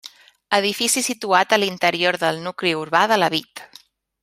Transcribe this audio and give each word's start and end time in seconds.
Edifici 0.57 1.03
situat 1.07 1.53
a 1.57 1.59
l'interior 1.63 2.19
del 2.25 2.41
nucli 2.49 2.73
urbà 2.81 3.03
de 3.13 3.21
Lavit. 3.23 3.65